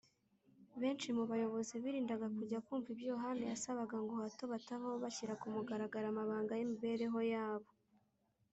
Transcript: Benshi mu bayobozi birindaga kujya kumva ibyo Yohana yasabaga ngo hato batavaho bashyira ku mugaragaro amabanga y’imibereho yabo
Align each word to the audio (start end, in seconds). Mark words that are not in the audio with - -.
Benshi 0.81 1.07
mu 1.17 1.23
bayobozi 1.31 1.73
birindaga 1.83 2.27
kujya 2.37 2.59
kumva 2.65 2.87
ibyo 2.93 3.05
Yohana 3.13 3.43
yasabaga 3.51 3.95
ngo 4.03 4.13
hato 4.21 4.43
batavaho 4.53 4.95
bashyira 5.03 5.33
ku 5.41 5.45
mugaragaro 5.55 6.05
amabanga 6.09 6.53
y’imibereho 6.55 7.19
yabo 7.33 7.69